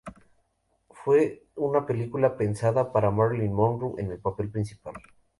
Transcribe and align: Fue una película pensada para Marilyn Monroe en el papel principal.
Fue 0.89 1.43
una 1.57 1.85
película 1.85 2.35
pensada 2.35 2.91
para 2.91 3.11
Marilyn 3.11 3.53
Monroe 3.53 4.01
en 4.01 4.09
el 4.09 4.17
papel 4.17 4.49
principal. 4.49 4.95